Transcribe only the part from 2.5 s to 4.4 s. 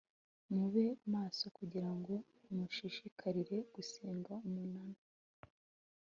mushishikarire gusenga